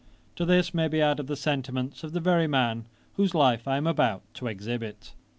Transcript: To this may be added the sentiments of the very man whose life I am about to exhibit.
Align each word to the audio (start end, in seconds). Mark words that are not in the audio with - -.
To 0.37 0.45
this 0.45 0.73
may 0.73 0.87
be 0.87 0.99
added 0.99 1.27
the 1.27 1.35
sentiments 1.35 2.03
of 2.03 2.11
the 2.11 2.19
very 2.19 2.47
man 2.47 2.87
whose 3.17 3.35
life 3.35 3.67
I 3.67 3.77
am 3.77 3.85
about 3.85 4.23
to 4.33 4.47
exhibit. 4.47 5.13